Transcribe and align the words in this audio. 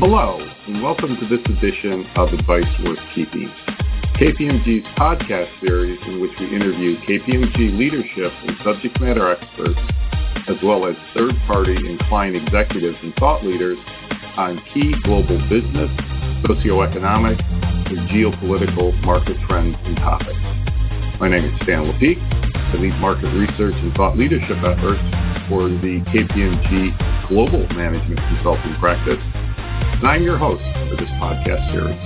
Hello, 0.00 0.38
and 0.68 0.80
welcome 0.80 1.16
to 1.18 1.26
this 1.26 1.44
edition 1.58 2.06
of 2.14 2.28
Advice 2.28 2.70
Worth 2.84 3.02
Keeping, 3.16 3.50
KPMG's 4.14 4.86
podcast 4.94 5.50
series 5.58 5.98
in 6.06 6.20
which 6.20 6.30
we 6.38 6.54
interview 6.54 6.94
KPMG 7.02 7.76
leadership 7.76 8.30
and 8.46 8.56
subject 8.62 9.00
matter 9.00 9.32
experts, 9.32 9.80
as 10.46 10.54
well 10.62 10.86
as 10.86 10.94
third-party 11.14 11.74
and 11.74 11.98
client 12.06 12.36
executives 12.36 12.96
and 13.02 13.12
thought 13.16 13.44
leaders 13.44 13.76
on 14.36 14.62
key 14.72 14.94
global 15.02 15.36
business, 15.50 15.90
socioeconomic, 16.46 17.42
and 17.90 17.98
geopolitical 18.14 18.94
market 19.02 19.36
trends 19.48 19.74
and 19.82 19.96
topics. 19.96 20.38
My 21.18 21.28
name 21.28 21.42
is 21.44 21.60
Stan 21.62 21.90
Lepeak. 21.90 22.22
I 22.54 22.76
lead 22.76 22.94
market 23.00 23.34
research 23.34 23.74
and 23.74 23.92
thought 23.94 24.16
leadership 24.16 24.62
efforts 24.62 25.02
for 25.50 25.66
the 25.66 26.06
KPMG 26.14 27.26
Global 27.28 27.66
Management 27.74 28.20
Consulting 28.30 28.76
practice 28.78 29.18
and 29.98 30.06
I'm 30.06 30.22
your 30.22 30.38
host 30.38 30.62
for 30.88 30.96
this 30.96 31.10
podcast 31.20 31.72
series. 31.72 31.98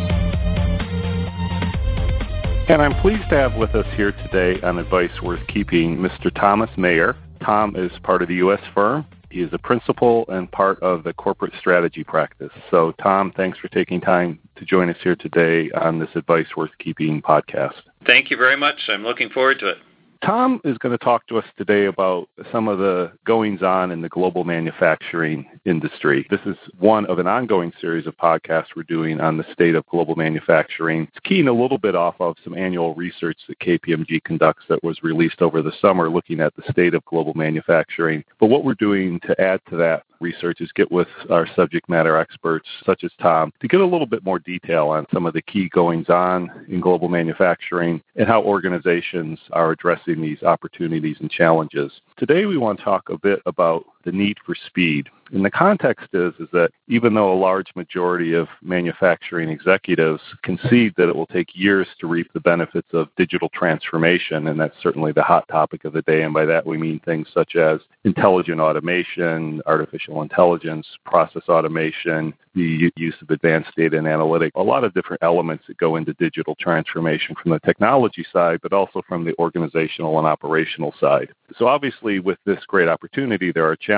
And 2.69 2.81
I'm 2.81 2.95
pleased 3.03 3.29
to 3.31 3.37
have 3.37 3.55
with 3.55 3.75
us 3.75 3.87
here 3.97 4.13
today 4.13 4.61
on 4.63 4.79
Advice 4.79 5.11
Worth 5.23 5.47
Keeping 5.49 5.99
Mr. 5.99 6.35
Thomas 6.35 6.71
Mayor. 6.77 7.17
Tom 7.45 7.77
is 7.77 7.91
part 8.03 8.23
of 8.23 8.29
the 8.29 8.37
U.S. 8.37 8.61
firm. 8.73 9.05
He 9.31 9.41
is 9.41 9.51
a 9.53 9.59
principal 9.59 10.25
and 10.29 10.51
part 10.53 10.81
of 10.83 11.05
the 11.05 11.13
corporate 11.15 11.53
strategy 11.59 12.05
practice. 12.05 12.53
So, 12.71 12.93
Tom, 13.03 13.33
thanks 13.37 13.59
for 13.59 13.69
taking 13.69 14.01
time 14.01 14.39
to 14.57 14.65
join 14.65 14.91
us 14.91 14.97
here 15.03 15.17
today 15.17 15.71
on 15.73 15.99
this 15.99 16.11
Advice 16.15 16.49
Worth 16.57 16.71
Keeping 16.79 17.21
podcast. 17.21 17.75
Thank 18.07 18.31
you 18.31 18.37
very 18.37 18.57
much. 18.57 18.77
I'm 18.89 19.03
looking 19.03 19.31
forward 19.31 19.59
to 19.61 19.69
it. 19.69 19.79
Tom 20.25 20.61
is 20.65 20.79
going 20.79 20.97
to 20.97 21.05
talk 21.05 21.27
to 21.27 21.37
us 21.37 21.45
today 21.59 21.87
about 21.87 22.29
some 22.53 22.69
of 22.69 22.79
the 22.79 23.11
goings 23.27 23.61
on 23.61 23.91
in 23.91 24.03
the 24.03 24.09
global 24.09 24.45
manufacturing 24.45 25.45
industry. 25.65 26.25
This 26.31 26.41
is 26.47 26.55
one 26.79 27.07
of 27.07 27.19
an 27.19 27.27
ongoing 27.27 27.73
series 27.81 28.07
of 28.07 28.17
podcasts 28.19 28.69
we're 28.77 28.85
doing 28.85 29.21
on 29.21 29.37
the 29.37 29.45
state 29.53 29.75
of 29.75 29.85
global 29.87 30.15
manufacturing. 30.15 31.09
It's 31.09 31.19
keying 31.25 31.49
a 31.49 31.53
little 31.53 31.79
bit 31.79 31.97
off 31.97 32.15
of 32.21 32.37
some 32.45 32.57
annual 32.57 32.95
research 32.95 33.39
that 33.49 33.59
KPMG 33.59 34.23
conducts 34.23 34.63
that 34.69 34.85
was 34.85 35.03
released 35.03 35.43
over 35.43 35.61
the 35.61 35.73
summer 35.81 36.09
looking 36.09 36.39
at 36.39 36.55
the 36.55 36.71
state 36.71 36.95
of 36.95 37.05
global 37.05 37.35
manufacturing. 37.35 38.23
But 38.39 38.47
what 38.47 38.65
we're 38.65 38.75
doing 38.75 39.19
to 39.27 39.41
add 39.41 39.61
to 39.71 39.77
that 39.79 40.05
research 40.23 40.61
is 40.61 40.71
get 40.73 40.91
with 40.91 41.09
our 41.31 41.47
subject 41.55 41.89
matter 41.89 42.17
experts, 42.17 42.69
such 42.87 43.05
as 43.05 43.11
Tom, 43.21 43.53
to 43.61 43.69
get 43.69 43.81
a 43.81 43.87
little 43.87 44.07
bit 44.07 44.25
more 44.25 44.39
detail 44.39 44.89
on 44.89 45.07
some 45.13 45.27
of 45.27 45.35
the 45.35 45.43
key 45.43 45.69
goings 45.69 46.09
on 46.09 46.51
in 46.69 46.81
global 46.81 47.09
manufacturing 47.09 48.01
and 48.17 48.27
how 48.27 48.43
organizations 48.43 49.39
are 49.53 49.73
addressing 49.73 50.23
these 50.23 50.43
opportunities 50.43 51.17
and 51.21 51.31
challenges. 51.31 51.93
Today, 52.17 52.47
we 52.47 52.57
want 52.57 52.79
to 52.79 52.85
talk 52.85 53.11
a 53.11 53.19
bit 53.19 53.41
about 53.47 53.85
the 54.05 54.13
need 54.13 54.39
for 54.45 54.55
speed. 54.55 55.09
And 55.33 55.45
the 55.45 55.51
context 55.51 56.09
is, 56.13 56.35
is 56.39 56.49
that 56.53 56.71
even 56.89 57.15
though 57.15 57.33
a 57.33 57.35
large 57.35 57.69
majority 57.75 58.35
of 58.35 58.49
manufacturing 58.61 59.49
executives 59.49 60.21
concede 60.43 60.93
that 60.99 61.09
it 61.09 61.17
will 61.17 61.27
take 61.27 61.49
years 61.55 61.87
to 62.01 62.07
reap 62.07 62.31
the 62.35 62.41
benefits 62.41 62.89
of 62.93 63.09
digital 63.17 63.49
transformation, 63.49 64.49
and 64.49 64.61
that's 64.61 64.75
certainly 64.83 65.11
the 65.13 65.23
hot 65.23 65.49
topic 65.49 65.87
of 65.87 65.95
the 65.95 66.03
day, 66.03 66.23
and 66.23 66.35
by 66.35 66.45
that 66.45 66.67
we 66.67 66.77
mean 66.77 67.01
things 67.01 67.29
such 67.33 67.57
as 67.57 67.81
intelligent 68.05 68.61
automation, 68.61 69.63
artificial 69.67 70.21
intelligence, 70.21 70.87
process 71.07 71.45
automation, 71.49 72.35
the 72.55 72.93
use 72.97 73.15
of 73.23 73.31
advanced 73.31 73.71
data 73.75 73.97
and 73.97 74.07
analytics, 74.07 74.51
a 74.57 74.63
lot 74.63 74.85
of 74.85 74.93
different 74.93 75.23
elements 75.23 75.65
that 75.67 75.79
go 75.79 75.97
into 75.97 76.13
digital 76.15 76.55
transformation 76.61 77.35
from 77.41 77.53
the 77.53 77.61
technology 77.61 78.27
side, 78.31 78.59
but 78.63 78.75
also 78.75 79.01
from 79.09 79.25
the 79.25 79.35
organizational 79.39 80.19
and 80.19 80.27
operational 80.27 80.95
side. 81.01 81.33
So 81.59 81.67
obviously 81.67 82.19
with 82.19 82.39
this 82.45 82.59
great 82.67 82.89
opportunity, 82.89 83.53
there 83.53 83.67
are 83.67 83.77
challenges, 83.77 83.92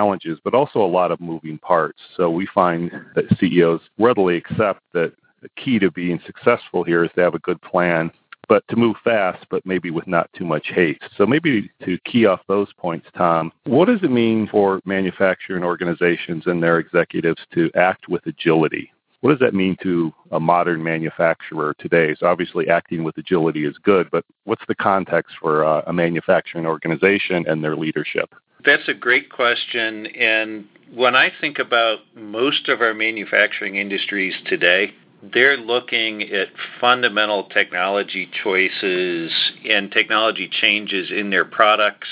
but 0.44 0.54
also 0.54 0.80
a 0.80 0.86
lot 0.86 1.10
of 1.10 1.20
moving 1.20 1.58
parts. 1.58 2.00
So 2.16 2.30
we 2.30 2.46
find 2.54 2.90
that 3.14 3.24
CEOs 3.38 3.80
readily 3.98 4.36
accept 4.36 4.80
that 4.92 5.12
the 5.42 5.48
key 5.56 5.78
to 5.78 5.90
being 5.90 6.20
successful 6.24 6.84
here 6.84 7.04
is 7.04 7.10
to 7.14 7.20
have 7.20 7.34
a 7.34 7.40
good 7.40 7.60
plan 7.62 8.10
but 8.48 8.66
to 8.68 8.76
move 8.76 8.96
fast, 9.02 9.44
but 9.50 9.64
maybe 9.64 9.90
with 9.90 10.06
not 10.06 10.30
too 10.36 10.44
much 10.44 10.68
haste. 10.74 11.02
So 11.16 11.26
maybe 11.26 11.70
to 11.84 11.98
key 12.04 12.26
off 12.26 12.40
those 12.48 12.68
points, 12.76 13.06
Tom, 13.16 13.52
what 13.64 13.86
does 13.86 14.00
it 14.02 14.10
mean 14.10 14.48
for 14.48 14.80
manufacturing 14.84 15.64
organizations 15.64 16.44
and 16.46 16.62
their 16.62 16.78
executives 16.78 17.40
to 17.54 17.70
act 17.74 18.08
with 18.08 18.26
agility? 18.26 18.92
What 19.20 19.30
does 19.30 19.40
that 19.40 19.54
mean 19.54 19.76
to 19.82 20.12
a 20.32 20.40
modern 20.40 20.84
manufacturer 20.84 21.74
today? 21.78 22.14
So 22.20 22.26
obviously 22.26 22.68
acting 22.68 23.04
with 23.04 23.16
agility 23.16 23.64
is 23.64 23.78
good, 23.78 24.10
but 24.10 24.24
what's 24.44 24.64
the 24.68 24.74
context 24.74 25.36
for 25.40 25.64
uh, 25.64 25.82
a 25.86 25.92
manufacturing 25.94 26.66
organization 26.66 27.46
and 27.48 27.64
their 27.64 27.76
leadership? 27.76 28.34
That's 28.64 28.88
a 28.88 28.94
great 28.94 29.30
question. 29.30 30.06
And 30.06 30.66
when 30.92 31.14
I 31.14 31.30
think 31.40 31.58
about 31.58 32.00
most 32.14 32.68
of 32.68 32.80
our 32.80 32.94
manufacturing 32.94 33.76
industries 33.76 34.34
today, 34.46 34.92
they're 35.32 35.56
looking 35.56 36.22
at 36.22 36.48
fundamental 36.80 37.44
technology 37.44 38.28
choices 38.42 39.32
and 39.68 39.90
technology 39.90 40.48
changes 40.50 41.10
in 41.10 41.30
their 41.30 41.44
products 41.44 42.08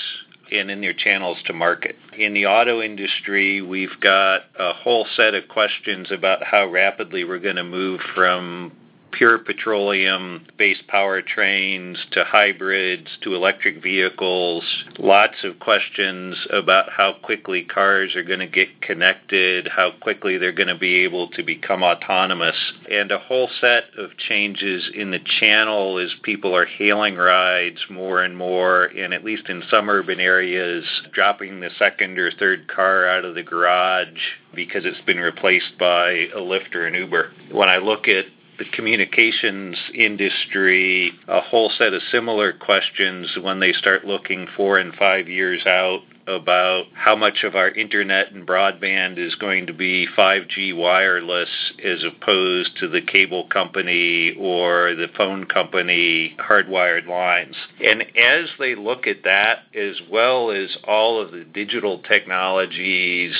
and 0.51 0.69
in 0.69 0.81
their 0.81 0.93
channels 0.93 1.37
to 1.45 1.53
market. 1.53 1.95
In 2.17 2.33
the 2.33 2.45
auto 2.45 2.81
industry, 2.81 3.61
we've 3.61 3.99
got 3.99 4.41
a 4.57 4.73
whole 4.73 5.07
set 5.15 5.33
of 5.33 5.47
questions 5.47 6.11
about 6.11 6.43
how 6.43 6.67
rapidly 6.69 7.23
we're 7.23 7.39
going 7.39 7.55
to 7.55 7.63
move 7.63 8.01
from 8.15 8.71
pure 9.13 9.37
petroleum 9.37 10.45
based 10.57 10.83
powertrains 10.87 11.97
to 12.11 12.23
hybrids 12.23 13.07
to 13.21 13.35
electric 13.35 13.81
vehicles. 13.81 14.63
Lots 14.97 15.43
of 15.43 15.59
questions 15.59 16.35
about 16.51 16.91
how 16.91 17.13
quickly 17.21 17.63
cars 17.63 18.15
are 18.15 18.23
going 18.23 18.39
to 18.39 18.47
get 18.47 18.81
connected, 18.81 19.67
how 19.67 19.91
quickly 20.01 20.37
they're 20.37 20.51
going 20.51 20.67
to 20.67 20.77
be 20.77 21.03
able 21.03 21.29
to 21.29 21.43
become 21.43 21.83
autonomous, 21.83 22.55
and 22.91 23.11
a 23.11 23.19
whole 23.19 23.49
set 23.61 23.85
of 23.97 24.17
changes 24.17 24.89
in 24.93 25.11
the 25.11 25.19
channel 25.39 25.99
as 25.99 26.11
people 26.23 26.55
are 26.55 26.65
hailing 26.65 27.15
rides 27.15 27.79
more 27.89 28.23
and 28.23 28.35
more, 28.35 28.85
and 28.85 29.13
at 29.13 29.23
least 29.23 29.47
in 29.49 29.63
some 29.69 29.89
urban 29.89 30.19
areas, 30.19 30.85
dropping 31.13 31.59
the 31.59 31.69
second 31.77 32.17
or 32.17 32.31
third 32.31 32.67
car 32.67 33.07
out 33.07 33.25
of 33.25 33.35
the 33.35 33.43
garage 33.43 34.19
because 34.55 34.85
it's 34.85 35.01
been 35.05 35.19
replaced 35.19 35.77
by 35.79 36.11
a 36.11 36.39
Lyft 36.39 36.75
or 36.75 36.85
an 36.87 36.93
Uber. 36.93 37.31
When 37.51 37.69
I 37.69 37.77
look 37.77 38.07
at 38.07 38.25
the 38.57 38.65
communications 38.65 39.77
industry 39.93 41.11
a 41.27 41.41
whole 41.41 41.71
set 41.77 41.93
of 41.93 42.01
similar 42.11 42.53
questions 42.53 43.37
when 43.41 43.59
they 43.59 43.73
start 43.73 44.05
looking 44.05 44.47
four 44.55 44.77
and 44.77 44.93
five 44.95 45.27
years 45.27 45.65
out 45.65 46.01
about 46.27 46.85
how 46.93 47.15
much 47.15 47.43
of 47.43 47.55
our 47.55 47.69
internet 47.69 48.31
and 48.31 48.47
broadband 48.47 49.17
is 49.17 49.35
going 49.35 49.67
to 49.67 49.73
be 49.73 50.07
5G 50.17 50.75
wireless 50.75 51.49
as 51.83 52.03
opposed 52.03 52.77
to 52.77 52.87
the 52.87 53.01
cable 53.01 53.47
company 53.47 54.35
or 54.39 54.95
the 54.95 55.09
phone 55.17 55.45
company 55.45 56.35
hardwired 56.39 57.07
lines. 57.07 57.55
And 57.83 58.03
as 58.17 58.49
they 58.57 58.75
look 58.75 59.05
at 59.05 59.23
that, 59.23 59.63
as 59.75 59.99
well 60.09 60.51
as 60.51 60.77
all 60.85 61.21
of 61.21 61.31
the 61.31 61.43
digital 61.43 61.99
technologies 61.99 63.35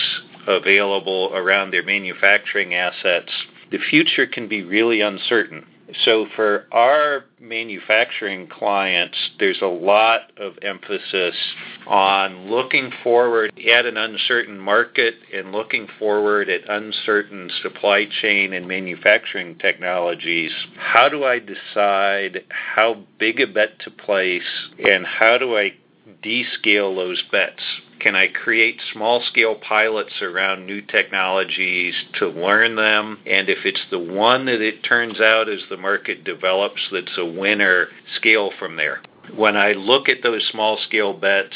available 0.46 1.32
around 1.34 1.72
their 1.72 1.84
manufacturing 1.84 2.74
assets, 2.74 3.32
the 3.74 3.80
future 3.90 4.28
can 4.28 4.48
be 4.48 4.62
really 4.62 5.02
uncertain. 5.02 5.66
So, 6.06 6.28
for 6.36 6.66
our 6.72 7.26
manufacturing 7.40 8.48
clients, 8.48 9.18
there's 9.40 9.62
a 9.62 9.68
lot 9.68 10.32
of 10.38 10.54
emphasis 10.62 11.36
on 11.88 12.50
looking 12.50 12.92
forward 13.04 13.52
at 13.60 13.86
an 13.86 13.98
uncertain 13.98 14.60
market 14.60 15.16
and 15.34 15.52
looking 15.52 15.88
forward 16.00 16.50
at 16.50 16.70
uncertain 16.70 17.50
supply 17.62 18.06
chain 18.22 18.54
and 18.54 18.68
manufacturing 18.68 19.58
technologies. 19.58 20.52
How 20.78 21.10
do 21.10 21.24
I 21.26 21.40
decide 21.40 22.46
how 22.50 23.04
big 23.20 23.40
a 23.40 23.48
bet 23.48 23.80
to 23.82 23.92
place 23.92 24.70
and 24.80 25.06
how 25.06 25.38
do 25.38 25.58
I 25.58 25.74
descale 26.24 26.96
those 26.96 27.22
bets? 27.32 27.62
Can 28.04 28.18
I 28.18 28.28
create 28.28 28.82
small 28.92 29.22
scale 29.22 29.56
pilots 29.56 30.22
around 30.22 30.66
new 30.66 30.82
technologies 30.82 31.96
to 32.20 32.28
learn 32.28 32.76
them? 32.76 33.20
And 33.26 33.48
if 33.48 33.60
it's 33.64 33.86
the 33.92 34.00
one 34.00 34.46
that 34.48 34.60
it 34.60 34.84
turns 34.84 35.22
out 35.22 35.48
as 35.48 35.62
the 35.70 35.78
market 35.78 36.26
develops 36.26 36.82
that's 36.92 37.18
a 37.18 37.24
winner, 37.24 37.88
scale 38.18 38.52
from 38.60 38.76
there. 38.76 39.02
When 39.34 39.56
I 39.56 39.72
look 39.72 40.10
at 40.10 40.22
those 40.22 40.46
small 40.52 40.78
scale 40.86 41.14
bets, 41.14 41.56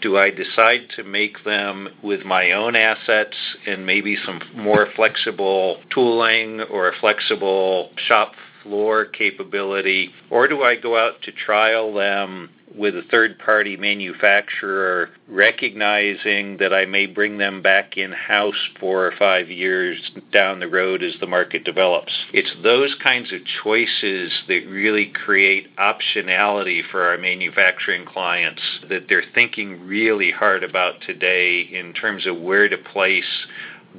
do 0.00 0.16
I 0.16 0.30
decide 0.30 0.88
to 0.96 1.04
make 1.04 1.44
them 1.44 1.90
with 2.02 2.24
my 2.24 2.52
own 2.52 2.76
assets 2.76 3.36
and 3.66 3.84
maybe 3.84 4.16
some 4.24 4.40
more 4.54 4.88
flexible 4.96 5.82
tooling 5.90 6.62
or 6.62 6.88
a 6.88 6.98
flexible 6.98 7.90
shop 8.06 8.32
floor 8.64 9.04
capability, 9.04 10.10
or 10.30 10.48
do 10.48 10.62
I 10.62 10.74
go 10.74 10.98
out 10.98 11.22
to 11.22 11.32
trial 11.32 11.94
them 11.94 12.50
with 12.76 12.96
a 12.96 13.02
third 13.10 13.38
party 13.38 13.76
manufacturer, 13.76 15.10
recognizing 15.28 16.56
that 16.58 16.74
I 16.74 16.86
may 16.86 17.06
bring 17.06 17.38
them 17.38 17.62
back 17.62 17.96
in 17.96 18.10
house 18.10 18.68
four 18.80 19.06
or 19.06 19.12
five 19.16 19.48
years 19.48 19.98
down 20.32 20.58
the 20.58 20.68
road 20.68 21.02
as 21.02 21.14
the 21.20 21.26
market 21.26 21.64
develops. 21.64 22.12
It's 22.32 22.52
those 22.62 22.94
kinds 23.02 23.32
of 23.32 23.40
choices 23.62 24.32
that 24.48 24.66
really 24.68 25.06
create 25.06 25.68
optionality 25.76 26.82
for 26.90 27.04
our 27.04 27.18
manufacturing 27.18 28.06
clients 28.06 28.62
that 28.88 29.08
they're 29.08 29.24
thinking 29.34 29.86
really 29.86 30.32
hard 30.32 30.64
about 30.64 31.00
today 31.06 31.60
in 31.60 31.92
terms 31.92 32.26
of 32.26 32.40
where 32.40 32.68
to 32.68 32.76
place 32.76 33.46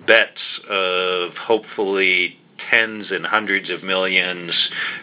bets 0.05 0.41
of 0.69 1.31
hopefully 1.37 2.37
tens 2.69 3.07
and 3.11 3.25
hundreds 3.25 3.69
of 3.69 3.83
millions 3.83 4.51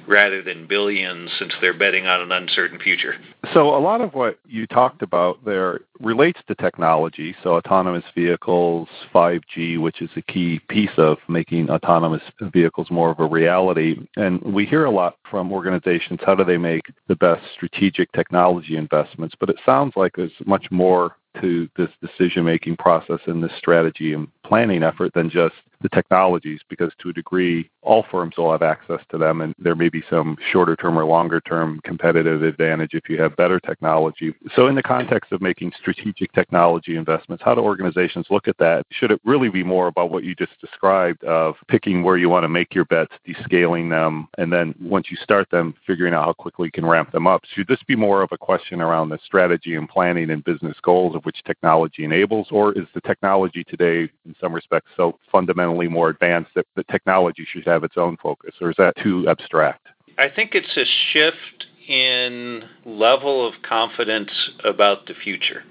rather 0.07 0.43
than 0.43 0.67
billions 0.67 1.31
since 1.39 1.53
they're 1.61 1.77
betting 1.77 2.07
on 2.07 2.21
an 2.21 2.33
uncertain 2.33 2.79
future. 2.79 3.15
So, 3.53 3.77
a 3.77 3.79
lot 3.79 4.01
of 4.01 4.15
what 4.15 4.39
you 4.47 4.67
talked 4.67 5.03
about 5.03 5.45
there 5.45 5.81
relates 6.01 6.41
to 6.49 6.55
technology. 6.55 7.35
So, 7.43 7.55
autonomous 7.55 8.05
vehicles, 8.15 8.89
5G, 9.15 9.81
which 9.81 10.03
is 10.03 10.11
a 10.17 10.23
key 10.23 10.61
piece 10.69 10.91
of 10.97 11.19
making 11.29 11.71
autonomous 11.71 12.23
vehicles 12.41 12.91
more 12.91 13.11
of 13.11 13.21
a 13.21 13.27
reality. 13.27 13.97
And 14.17 14.41
we 14.43 14.67
hear 14.67 14.85
a 14.85 14.91
lot 14.91 15.17
from 15.31 15.53
organizations 15.53 16.21
how 16.25 16.35
do 16.35 16.45
they 16.45 16.59
make 16.59 16.85
the 17.09 17.17
best 17.17 17.43
strategic 17.55 18.13
technology 18.13 18.77
investments? 18.77 19.35
But 19.39 19.51
it 19.51 19.57
sounds 19.65 19.95
like 19.97 20.13
there's 20.17 20.33
much 20.47 20.71
more 20.71 21.17
to 21.41 21.69
this 21.77 21.89
decision 22.01 22.45
making 22.45 22.77
process 22.77 23.21
and 23.27 23.43
this 23.43 23.53
strategy 23.57 24.13
and 24.13 24.29
planning 24.45 24.83
effort 24.83 25.15
than 25.15 25.31
just 25.31 25.55
the 25.83 25.89
technologies 25.89 26.61
because 26.69 26.93
to 27.01 27.11
a 27.11 27.13
degree 27.13 27.69
all 27.83 28.05
firms 28.11 28.37
will 28.37 28.53
have 28.53 28.63
access 28.63 29.01
to 29.11 29.19
them 29.19 29.41
and 29.41 29.55
there 29.59 29.75
may 29.75 29.89
be 29.89 30.03
some 30.09 30.37
shorter 30.53 30.77
term 30.77 30.99
or 30.99 31.05
longer 31.05 31.41
term 31.41 31.81
competitive 31.85 32.43
advantage 32.43 32.91
if 32.95 33.09
you 33.09 33.21
have 33.21 33.37
better 33.37 33.59
technology. 33.59 34.35
So 34.55 34.69
in 34.69 34.75
the 34.75 34.83
context 34.83 35.33
of 35.33 35.41
making 35.43 35.73
strategic 35.79 36.33
technology 36.33 36.97
investments, 36.97 37.43
how 37.45 37.55
do 37.55 37.61
organizations 37.61 38.27
look 38.31 38.47
at 38.47 38.57
that? 38.59 38.87
Should 38.91 39.11
it 39.11 39.21
really 39.25 39.49
be 39.49 39.65
more 39.65 39.89
about 39.89 40.11
what 40.11 40.25
you 40.25 40.35
just 40.35 40.59
described 40.61 41.25
of 41.25 41.57
picking 41.69 42.03
where 42.03 42.17
you 42.17 42.29
want 42.29 42.45
to 42.45 42.49
make 42.49 42.75
your 42.75 42.85
bets, 42.85 43.13
descaling 43.27 43.91
them, 43.91 44.29
and 44.39 44.53
then 44.53 44.75
once 44.81 45.09
you 45.11 45.17
start 45.17 45.51
them, 45.51 45.75
figuring 45.87 46.15
out 46.15 46.25
how 46.25 46.33
quickly 46.33 46.69
you 46.69 46.73
can 46.73 46.87
ramp 46.87 47.11
them 47.11 47.27
up? 47.27 47.43
Should 47.55 47.67
this 47.67 47.83
be 47.87 47.97
more 47.97 48.23
of 48.23 48.31
a 48.33 48.39
question 48.39 48.81
around 48.81 49.09
the 49.09 49.19
strategy 49.25 49.75
and 49.75 49.89
planning 49.89 50.31
and 50.31 50.45
business 50.45 50.77
goals 50.83 51.17
of 51.17 51.25
which 51.25 51.43
technology 51.45 52.05
enables, 52.05 52.49
or 52.51 52.73
is 52.73 52.87
the 52.95 53.01
technology 53.01 53.65
today 53.65 54.11
in 54.25 54.35
some 54.41 54.53
respects 54.53 54.91
so 54.97 55.19
fundamentally 55.31 55.72
more 55.89 56.09
advanced 56.09 56.51
that 56.55 56.67
the 56.77 56.85
technology 56.85 57.47
should 57.51 57.67
have 57.67 57.85
its 57.85 57.97
own 57.97 58.17
focus, 58.23 58.55
or 58.61 58.71
is 58.71 58.77
that 58.79 58.95
too 59.03 59.29
abstract? 59.29 59.87
I 60.19 60.29
think 60.29 60.55
it's 60.55 60.77
a 60.77 60.85
shift 61.13 61.67
in 61.89 62.65
level 62.85 63.47
of 63.47 63.55
confidence 63.63 64.31
about 64.65 65.07
the 65.07 65.15
future. 65.15 65.65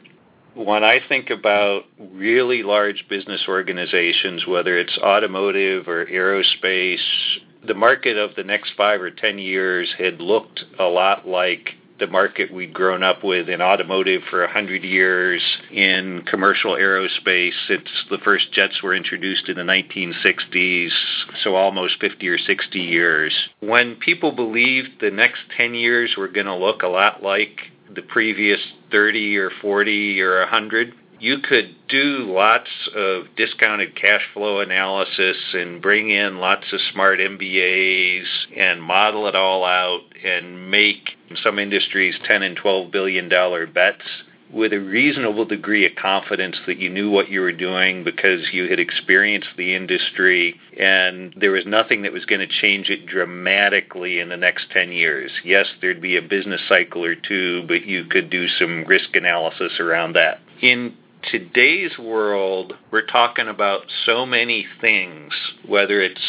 When 0.54 0.84
I 0.84 1.00
think 1.08 1.30
about 1.30 1.84
really 1.98 2.62
large 2.64 3.06
business 3.10 3.46
organizations, 3.48 4.46
whether 4.46 4.78
it's 4.78 4.98
automotive 4.98 5.88
or 5.88 6.06
aerospace, 6.06 6.98
the 7.66 7.74
market 7.74 8.18
of 8.18 8.36
the 8.36 8.44
next 8.44 8.74
five 8.76 9.02
or 9.02 9.12
ten 9.12 9.40
years 9.40 9.94
had 9.98 10.20
looked 10.20 10.66
a 10.78 10.86
lot 10.86 11.28
like 11.28 11.76
the 12.02 12.08
market 12.08 12.52
we'd 12.52 12.74
grown 12.74 13.04
up 13.04 13.24
with 13.24 13.48
in 13.48 13.62
automotive 13.62 14.24
for 14.30 14.42
100 14.42 14.84
years, 14.84 15.42
in 15.72 16.24
commercial 16.30 16.72
aerospace 16.72 17.54
since 17.68 17.88
the 18.10 18.18
first 18.18 18.52
jets 18.52 18.82
were 18.84 18.94
introduced 18.94 19.48
in 19.48 19.56
the 19.56 19.62
1960s, 19.62 20.90
so 21.44 21.56
almost 21.56 22.02
50 22.02 22.28
or 22.28 22.40
60 22.40 22.80
years. 22.80 23.34
When 23.60 23.96
people 23.96 24.32
believed 24.34 25.00
the 25.00 25.12
next 25.12 25.42
10 25.56 25.76
years 25.76 26.16
were 26.18 26.28
going 26.28 26.48
to 26.48 26.56
look 26.56 26.82
a 26.82 26.88
lot 26.88 27.22
like 27.22 27.72
the 27.94 28.02
previous 28.02 28.60
30 28.92 29.38
or 29.38 29.52
40 29.62 30.22
or 30.22 30.40
100, 30.40 30.94
you 31.22 31.38
could 31.38 31.76
do 31.88 32.26
lots 32.28 32.70
of 32.96 33.26
discounted 33.38 33.96
cash 33.96 34.24
flow 34.34 34.60
analysis 34.60 35.38
and 35.54 35.80
bring 35.80 36.10
in 36.10 36.40
lots 36.40 36.74
of 36.74 36.80
smart 36.92 37.20
MBAs 37.20 38.26
and 38.58 38.82
model 38.82 39.28
it 39.28 39.36
all 39.36 39.64
out 39.64 40.02
and 40.26 40.72
make 40.72 41.12
some 41.44 41.60
industries 41.60 42.16
10 42.26 42.42
and 42.42 42.58
12 42.58 42.92
billion 42.92 43.30
dollar 43.30 43.68
bets 43.68 44.02
with 44.52 44.74
a 44.74 44.80
reasonable 44.80 45.46
degree 45.46 45.86
of 45.86 45.96
confidence 45.96 46.58
that 46.66 46.80
you 46.80 46.90
knew 46.90 47.12
what 47.12 47.30
you 47.30 47.40
were 47.40 47.54
doing 47.54 48.04
because 48.04 48.48
you 48.52 48.68
had 48.68 48.80
experienced 48.80 49.50
the 49.58 49.76
industry 49.76 50.60
and 50.80 51.36
there 51.38 51.52
was 51.52 51.68
nothing 51.68 52.02
that 52.02 52.12
was 52.12 52.26
going 52.26 52.42
to 52.42 52.48
change 52.62 52.90
it 52.90 53.06
dramatically 53.06 54.20
in 54.20 54.30
the 54.30 54.36
next 54.38 54.72
10 54.72 54.92
years. 54.92 55.32
Yes, 55.46 55.68
there'd 55.82 56.02
be 56.02 56.18
a 56.18 56.22
business 56.22 56.62
cycle 56.68 57.06
or 57.06 57.16
two, 57.16 57.64
but 57.68 57.86
you 57.86 58.06
could 58.06 58.32
do 58.32 58.48
some 58.48 58.86
risk 58.86 59.16
analysis 59.16 59.80
around 59.80 60.14
that. 60.14 60.40
In 60.62 60.96
today's 61.30 61.98
world, 61.98 62.74
we're 62.92 63.06
talking 63.06 63.48
about 63.48 63.82
so 64.06 64.26
many 64.26 64.66
things, 64.80 65.34
whether 65.68 66.02
it's 66.02 66.22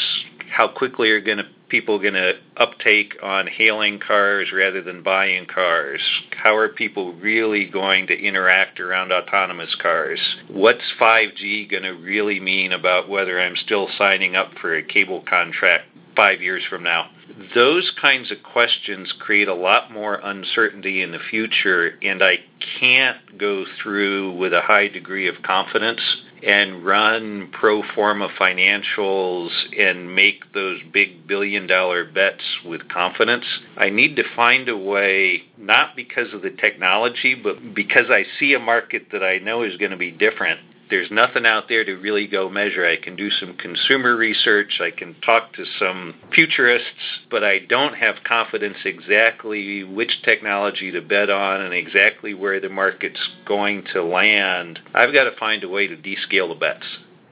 how 0.51 0.69
quickly 0.69 1.11
are 1.11 1.21
going 1.21 1.39
to 1.39 1.47
people 1.73 1.99
going 1.99 2.13
to 2.13 2.35
uptake 2.59 3.15
on 3.23 3.47
hailing 3.47 3.99
cars 3.99 4.49
rather 4.55 4.83
than 4.83 5.03
buying 5.03 5.47
cars? 5.47 6.03
How 6.33 6.55
are 6.55 6.69
people 6.69 7.15
really 7.15 7.65
going 7.65 8.09
to 8.09 8.15
interact 8.15 8.79
around 8.79 9.11
autonomous 9.11 9.75
cars? 9.81 10.21
What's 10.49 10.83
5G 11.01 11.71
going 11.71 11.85
to 11.85 11.93
really 11.93 12.41
mean 12.41 12.73
about 12.73 13.09
whether 13.09 13.41
I'm 13.41 13.57
still 13.57 13.89
signing 13.97 14.37
up 14.37 14.51
for 14.61 14.77
a 14.77 14.83
cable 14.83 15.25
contract 15.27 15.87
five 16.15 16.43
years 16.43 16.63
from 16.69 16.83
now? 16.83 17.09
Those 17.55 17.93
kinds 18.01 18.31
of 18.31 18.43
questions 18.43 19.13
create 19.19 19.49
a 19.49 19.55
lot 19.55 19.91
more 19.91 20.15
uncertainty 20.15 21.03
in 21.03 21.13
the 21.13 21.19
future, 21.19 21.99
and 22.03 22.23
I 22.23 22.39
can't 22.81 23.39
go 23.39 23.65
through 23.83 24.37
with 24.37 24.53
a 24.53 24.61
high 24.61 24.89
degree 24.89 25.29
of 25.29 25.43
confidence 25.43 26.01
and 26.43 26.85
run 26.85 27.51
pro 27.53 27.83
forma 27.95 28.29
financials 28.39 29.51
and 29.79 30.15
make 30.15 30.53
those 30.53 30.81
big 30.93 31.27
billion 31.27 31.67
dollar 31.67 32.05
bets 32.05 32.43
with 32.65 32.89
confidence. 32.89 33.45
I 33.77 33.91
need 33.91 34.17
to 34.17 34.25
find 34.35 34.69
a 34.69 34.77
way, 34.77 35.45
not 35.57 35.95
because 35.95 36.35
of 36.35 36.43
the 36.43 36.51
technology, 36.51 37.35
but 37.35 37.75
because 37.75 38.07
I 38.11 38.25
see 38.39 38.55
a 38.55 38.59
market 38.59 39.09
that 39.13 39.23
I 39.23 39.39
know 39.39 39.63
is 39.63 39.77
going 39.77 39.93
to 39.93 39.97
be 39.97 40.11
different 40.11 40.61
there's 40.93 41.11
nothing 41.11 41.47
out 41.47 41.71
there 41.71 41.87
to 41.87 41.95
really 41.95 42.27
go 42.27 42.51
measure. 42.51 42.87
I 42.87 43.03
can 43.03 43.17
do 43.17 43.31
some 43.31 43.57
consumer 43.57 44.15
research, 44.15 44.79
I 44.79 44.91
can 44.91 45.17
talk 45.23 45.55
to 45.55 45.65
some 45.79 46.15
futurists, 46.35 46.87
but 47.31 47.43
I 47.43 47.61
don't 47.61 47.95
have 47.95 48.17
confidence 48.25 48.77
exactly 48.85 49.85
which 49.85 50.23
technology 50.23 50.91
to 50.93 51.01
bet 51.01 51.31
on 51.31 51.63
and 51.63 51.73
exactly 51.73 52.35
where 52.35 52.61
the 52.61 52.69
market's 52.69 53.27
going 53.47 53.85
to 53.95 54.05
land. 54.05 54.81
I've 54.95 55.15
got 55.15 55.25
to 55.25 55.37
find 55.41 55.65
a 55.65 55.69
way 55.69 55.87
to 55.87 55.97
descale 55.97 56.51
the 56.51 56.61
bets. 56.61 56.85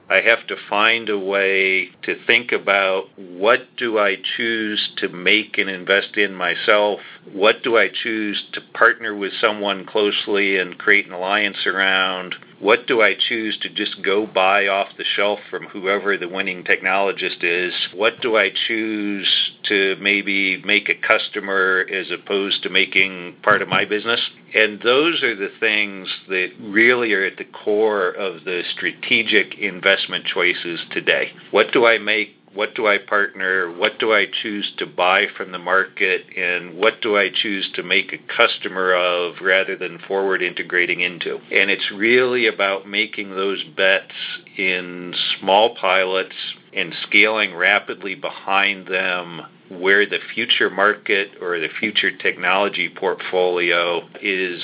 I 0.09 0.21
have 0.21 0.47
to 0.47 0.55
find 0.67 1.07
a 1.07 1.19
way 1.19 1.91
to 2.01 2.15
think 2.25 2.51
about 2.51 3.09
what 3.15 3.59
do 3.77 3.99
I 3.99 4.17
choose 4.37 4.89
to 4.97 5.07
make 5.07 5.59
and 5.59 5.69
invest 5.69 6.17
in 6.17 6.33
myself? 6.33 6.99
What 7.31 7.63
do 7.63 7.77
I 7.77 7.89
choose 7.89 8.43
to 8.53 8.61
partner 8.73 9.15
with 9.15 9.33
someone 9.39 9.85
closely 9.85 10.57
and 10.57 10.79
create 10.79 11.05
an 11.05 11.13
alliance 11.13 11.65
around? 11.67 12.35
What 12.61 12.85
do 12.85 13.01
I 13.01 13.15
choose 13.15 13.57
to 13.63 13.69
just 13.69 14.03
go 14.03 14.27
buy 14.27 14.67
off 14.67 14.89
the 14.95 15.03
shelf 15.03 15.39
from 15.49 15.63
whoever 15.63 16.15
the 16.15 16.29
winning 16.29 16.63
technologist 16.63 17.41
is? 17.41 17.73
What 17.95 18.21
do 18.21 18.37
I 18.37 18.51
choose 18.67 19.51
to 19.63 19.95
maybe 19.99 20.61
make 20.63 20.87
a 20.87 20.93
customer 20.93 21.83
as 21.91 22.11
opposed 22.11 22.61
to 22.61 22.69
making 22.69 23.37
part 23.41 23.63
of 23.63 23.67
my 23.67 23.85
business? 23.85 24.21
And 24.53 24.79
those 24.79 25.23
are 25.23 25.35
the 25.35 25.49
things 25.59 26.07
that 26.27 26.51
really 26.59 27.13
are 27.13 27.25
at 27.25 27.37
the 27.37 27.45
core 27.45 28.11
of 28.11 28.43
the 28.43 28.61
strategic 28.75 29.57
investment 29.57 30.25
choices 30.25 30.81
today. 30.91 31.31
What 31.49 31.71
do 31.73 31.87
I 31.87 31.97
make 31.97 32.35
what 32.53 32.75
do 32.75 32.87
I 32.87 32.97
partner, 32.97 33.71
what 33.71 33.97
do 33.99 34.13
I 34.13 34.25
choose 34.41 34.71
to 34.77 34.85
buy 34.85 35.27
from 35.37 35.51
the 35.51 35.59
market, 35.59 36.25
and 36.35 36.77
what 36.77 37.01
do 37.01 37.17
I 37.17 37.29
choose 37.29 37.69
to 37.75 37.83
make 37.83 38.13
a 38.13 38.35
customer 38.35 38.93
of 38.93 39.35
rather 39.41 39.77
than 39.77 39.99
forward 40.07 40.41
integrating 40.41 40.99
into. 40.99 41.35
And 41.35 41.69
it's 41.69 41.91
really 41.91 42.47
about 42.47 42.87
making 42.87 43.31
those 43.31 43.63
bets 43.63 44.13
in 44.57 45.13
small 45.39 45.75
pilots 45.75 46.35
and 46.73 46.93
scaling 47.07 47.55
rapidly 47.55 48.15
behind 48.15 48.87
them 48.87 49.41
where 49.69 50.05
the 50.05 50.19
future 50.33 50.69
market 50.69 51.29
or 51.41 51.57
the 51.59 51.69
future 51.79 52.15
technology 52.17 52.89
portfolio 52.93 54.01
is 54.21 54.61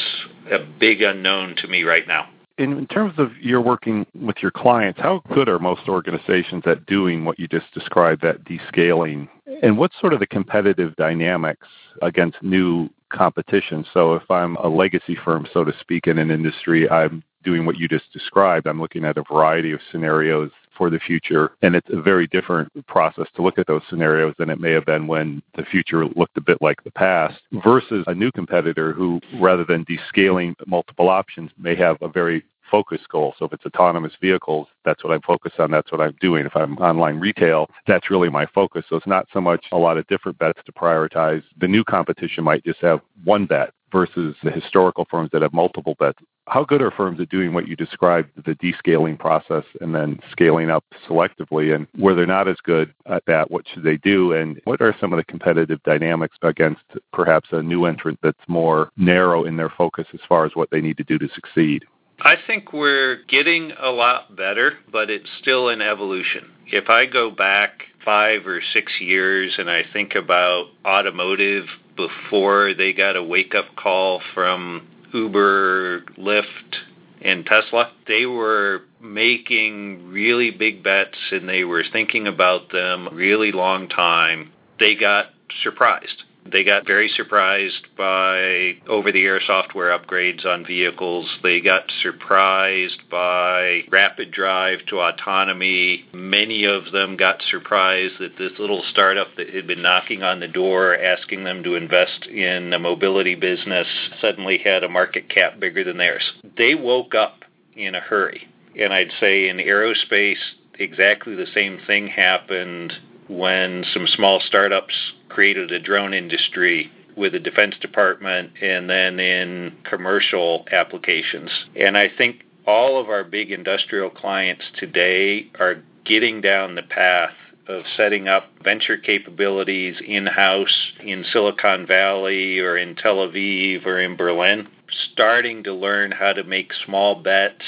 a 0.52 0.60
big 0.80 1.02
unknown 1.02 1.56
to 1.56 1.68
me 1.68 1.84
right 1.84 2.08
now 2.08 2.28
in 2.58 2.88
terms 2.88 3.14
of 3.18 3.38
your 3.38 3.62
working 3.62 4.06
with 4.20 4.38
your 4.42 4.52
clients, 4.52 5.00
how 5.00 5.22
good 5.34 5.48
are 5.48 5.60
most 5.60 5.88
organizations 5.88 6.64
at 6.66 6.86
doing 6.86 7.24
what 7.24 7.40
you 7.40 7.48
just 7.48 7.72
described, 7.74 8.22
that 8.24 8.44
descaling? 8.46 9.28
And 9.62 9.78
what's 9.78 10.00
sort 10.00 10.14
of 10.14 10.20
the 10.20 10.28
competitive 10.28 10.96
dynamics 10.96 11.68
against 12.02 12.42
new 12.42 12.90
competition? 13.10 13.86
So 13.94 14.16
if 14.16 14.30
I'm 14.30 14.56
a 14.58 14.68
legacy 14.68 15.18
firm, 15.24 15.48
so 15.54 15.64
to 15.64 15.74
speak, 15.80 16.08
in 16.08 16.18
an 16.18 16.32
industry, 16.32 16.90
I'm 16.90 17.24
doing 17.44 17.66
what 17.66 17.78
you 17.78 17.88
just 17.88 18.12
described. 18.12 18.68
I'm 18.68 18.82
looking 18.82 19.06
at 19.06 19.18
a 19.18 19.24
variety 19.32 19.72
of 19.72 19.80
scenarios 19.92 20.52
for 20.78 20.90
the 20.90 21.00
future. 21.00 21.52
And 21.62 21.76
it's 21.76 21.90
a 21.92 22.02
very 22.02 22.28
different 22.28 22.72
process 22.88 23.28
to 23.36 23.42
look 23.42 23.58
at 23.58 23.68
those 23.68 23.82
scenarios 23.90 24.36
than 24.38 24.50
it 24.50 24.60
may 24.60 24.72
have 24.72 24.86
been 24.86 25.08
when 25.08 25.42
the 25.56 25.64
future 25.64 26.06
looked 26.06 26.38
a 26.38 26.42
bit 26.42 26.62
like 26.62 26.84
the 26.84 26.92
past 26.92 27.40
versus 27.64 28.04
a 28.08 28.14
new 28.14 28.32
competitor 28.32 28.94
who, 28.94 29.20
rather 29.40 29.66
than 29.66 29.86
descaling 29.86 30.56
multiple 30.66 31.10
options, 31.10 31.52
may 31.58 31.76
have 31.76 31.98
a 32.02 32.08
very 32.08 32.44
focused 32.70 33.08
goal. 33.10 33.34
So 33.38 33.46
if 33.46 33.54
it's 33.54 33.66
autonomous 33.66 34.14
vehicles, 34.22 34.68
that's 34.86 35.04
what 35.04 35.14
I'm 35.14 35.22
focused 35.22 35.60
on. 35.60 35.72
That's 35.72 35.92
what 35.92 36.02
I'm 36.02 36.16
doing. 36.20 36.46
If 36.46 36.56
I'm 36.56 36.78
online 36.78 37.20
retail, 37.20 37.70
that's 37.88 38.12
really 38.12 38.30
my 38.30 38.46
focus. 38.48 38.86
So 38.90 38.98
it's 38.98 39.08
not 39.08 39.28
so 39.34 39.42
much 39.42 39.66
a 39.72 39.78
lot 39.78 39.98
of 39.98 40.06
different 40.08 40.38
bets 40.38 40.60
to 40.66 40.72
prioritize. 40.72 41.44
The 41.60 41.68
new 41.68 41.84
competition 41.84 42.44
might 42.44 42.64
just 42.64 42.80
have 42.82 43.02
one 43.24 43.46
bet 43.46 43.74
versus 43.92 44.36
the 44.44 44.52
historical 44.52 45.06
firms 45.10 45.30
that 45.34 45.42
have 45.42 45.54
multiple 45.54 45.96
bets. 46.00 46.20
How 46.48 46.64
good 46.64 46.82
are 46.82 46.92
firms 46.92 47.20
at 47.20 47.30
doing 47.30 47.54
what 47.54 47.68
you 47.68 47.76
described, 47.76 48.30
the 48.46 48.56
descaling 48.56 49.20
process 49.20 49.64
and 49.82 49.94
then 49.94 50.20
scaling 50.32 50.70
up 50.70 50.86
selectively? 51.08 51.76
And 51.76 51.88
where 51.96 52.16
they're 52.16 52.26
not 52.26 52.48
as 52.48 52.58
good 52.64 52.94
at 53.06 53.24
that, 53.28 53.52
what 53.52 53.66
should 53.68 53.84
they 53.84 53.98
do? 53.98 54.34
And 54.34 54.62
what 54.64 54.82
are 54.82 54.96
some 55.00 55.12
of 55.14 55.18
the 55.18 55.26
competitive 55.26 55.82
dynamics 55.84 56.38
against 56.42 56.82
perhaps 57.12 57.50
a 57.52 57.62
new 57.62 57.86
entrant 57.86 58.20
that's 58.24 58.38
more 58.48 58.92
narrow 58.98 59.44
in 59.44 59.58
their 59.58 59.74
focus 59.78 60.08
as 60.14 60.22
far 60.28 60.46
as 60.46 60.52
what 60.56 60.70
they 60.72 60.82
need 60.82 60.98
to 60.98 61.04
do 61.04 61.18
to 61.18 61.28
succeed? 61.34 61.84
I 62.20 62.36
think 62.48 62.74
we're 62.74 63.20
getting 63.28 63.74
a 63.80 63.90
lot 63.90 64.36
better, 64.36 64.74
but 64.92 65.10
it's 65.10 65.30
still 65.40 65.70
an 65.70 65.82
evolution. 65.82 66.50
If 66.66 66.90
I 66.90 67.06
go 67.06 67.30
back 67.30 67.84
five 68.04 68.48
or 68.48 68.62
six 68.74 68.94
years 69.00 69.56
and 69.58 69.70
I 69.70 69.84
think 69.94 70.16
about 70.16 70.68
automotive 70.86 71.66
before 71.98 72.74
they 72.74 72.94
got 72.94 73.16
a 73.16 73.24
wake 73.24 73.54
up 73.56 73.76
call 73.76 74.22
from 74.34 74.88
Uber, 75.14 76.02
Lyft, 76.18 76.76
and 77.22 77.46
Tesla, 77.46 77.92
they 78.08 78.26
were 78.26 78.84
making 79.02 80.10
really 80.10 80.52
big 80.52 80.84
bets 80.84 81.18
and 81.32 81.50
they 81.50 81.64
were 81.64 81.84
thinking 81.92 82.28
about 82.28 82.72
them 82.72 83.10
really 83.12 83.52
long 83.52 83.90
time. 83.90 84.52
They 84.80 84.96
got 84.96 85.28
surprised. 85.64 86.24
They 86.52 86.64
got 86.64 86.88
very 86.88 87.10
surprised 87.10 87.88
by 87.98 88.78
over 88.88 89.12
the 89.12 89.24
air 89.24 89.42
software 89.46 89.98
upgrades 89.98 90.46
on 90.46 90.66
vehicles. 90.66 91.30
They 91.44 91.62
got 91.62 91.92
surprised 92.02 93.10
by 93.10 93.84
rapid 93.90 94.32
drive 94.32 94.80
to 94.88 95.00
autonomy. 95.00 96.06
Many 96.14 96.66
of 96.66 96.92
them 96.92 97.18
got 97.18 97.42
surprised 97.50 98.16
that 98.20 98.38
this 98.38 98.54
little 98.60 98.84
startup 98.92 99.36
that 99.38 99.50
had 99.50 99.68
been 99.68 99.82
knocking 99.82 100.24
on 100.24 100.40
the 100.40 100.48
door 100.48 100.98
asking 100.98 101.44
them 101.44 101.64
to 101.64 101.76
invest 101.76 102.26
in 102.28 102.74
a 102.74 102.80
mobility 102.80 103.36
business 103.36 103.88
suddenly 104.22 104.58
had 104.58 104.84
a 104.84 104.90
market 104.90 105.30
cap 105.30 105.60
bigger 105.60 105.84
than 105.84 105.98
theirs. 105.98 106.32
They 106.58 106.76
woke 106.76 107.16
up 107.16 107.44
in 107.76 107.96
a 107.96 108.00
hurry. 108.00 108.48
And 108.80 108.94
I'd 108.94 109.12
say 109.20 109.50
in 109.50 109.58
aerospace, 109.58 110.38
exactly 110.80 111.36
the 111.36 111.48
same 111.54 111.80
thing 111.88 112.08
happened 112.08 112.94
when 113.30 113.86
some 113.94 114.08
small 114.08 114.40
startups 114.40 114.94
created 115.30 115.72
a 115.72 115.80
drone 115.80 116.14
industry 116.14 116.92
with 117.16 117.34
the 117.34 117.40
Defense 117.40 117.76
Department 117.82 118.52
and 118.62 118.90
then 118.90 119.20
in 119.20 119.76
commercial 119.84 120.66
applications. 120.72 121.50
And 121.76 121.98
I 121.98 122.10
think 122.16 122.44
all 122.66 123.00
of 123.00 123.10
our 123.10 123.24
big 123.24 123.52
industrial 123.52 124.10
clients 124.10 124.64
today 124.78 125.50
are 125.60 125.84
getting 126.06 126.42
down 126.42 126.76
the 126.76 126.84
path 126.84 127.34
of 127.68 127.84
setting 127.98 128.28
up 128.28 128.50
venture 128.64 128.98
capabilities 128.98 129.98
in-house 130.06 130.92
in 131.04 131.26
Silicon 131.32 131.86
Valley 131.86 132.60
or 132.60 132.78
in 132.78 132.96
Tel 132.96 133.18
Aviv 133.18 133.86
or 133.86 134.00
in 134.00 134.16
Berlin, 134.16 134.68
starting 135.12 135.64
to 135.64 135.74
learn 135.74 136.12
how 136.12 136.34
to 136.34 136.44
make 136.44 136.72
small 136.86 137.16
bets, 137.16 137.66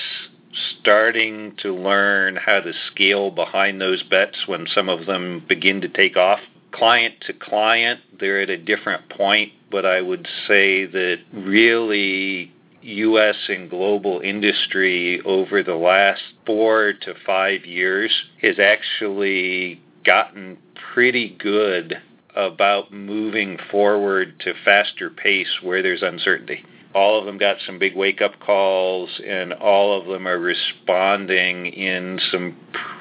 starting 0.80 1.56
to 1.62 1.74
learn 1.76 2.36
how 2.36 2.60
to 2.60 2.74
scale 2.92 3.32
behind 3.32 3.80
those 3.80 4.04
bets 4.04 4.48
when 4.48 4.68
some 4.68 4.90
of 4.90 5.06
them 5.06 5.44
begin 5.48 5.82
to 5.82 5.90
take 5.90 6.18
off 6.18 6.40
client 6.72 7.16
to 7.28 7.34
client, 7.34 8.00
they're 8.20 8.42
at 8.42 8.50
a 8.50 8.58
different 8.58 9.10
point, 9.10 9.52
but 9.72 9.86
I 9.86 10.02
would 10.02 10.28
say 10.48 10.86
that 10.86 11.18
really 11.34 12.54
U.S. 12.82 13.36
and 13.48 13.70
global 13.70 14.22
industry 14.22 15.22
over 15.26 15.64
the 15.64 15.76
last 15.76 16.22
four 16.46 16.94
to 17.02 17.14
five 17.26 17.66
years 17.66 18.12
has 18.42 18.60
actually 18.60 19.82
gotten 20.06 20.58
pretty 20.94 21.36
good 21.38 22.02
about 22.36 22.94
moving 22.94 23.58
forward 23.70 24.40
to 24.40 24.54
faster 24.64 25.10
pace 25.10 25.60
where 25.62 25.82
there's 25.82 26.04
uncertainty. 26.04 26.64
All 26.94 27.20
of 27.20 27.26
them 27.26 27.38
got 27.38 27.58
some 27.66 27.80
big 27.80 27.96
wake 27.96 28.22
up 28.22 28.40
calls, 28.40 29.22
and 29.26 29.54
all 29.54 30.00
of 30.00 30.08
them 30.08 30.28
are 30.28 30.40
responding 30.40 31.68
in 31.68 32.20
some 32.32 32.58